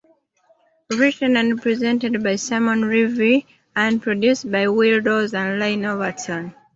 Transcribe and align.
Written 0.97 1.37
and 1.37 1.61
presented 1.61 2.23
by 2.23 2.35
Simon 2.37 2.83
Reeve, 2.85 3.45
and 3.75 4.01
produced 4.01 4.51
by 4.51 4.67
Will 4.67 4.99
Daws 4.99 5.35
and 5.35 5.61
Iain 5.63 5.85
Overton. 5.85 6.55